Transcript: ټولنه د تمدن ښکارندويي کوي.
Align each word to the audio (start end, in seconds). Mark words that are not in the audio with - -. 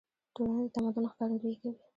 ټولنه 0.35 0.61
د 0.67 0.71
تمدن 0.75 1.05
ښکارندويي 1.11 1.55
کوي. 1.61 1.79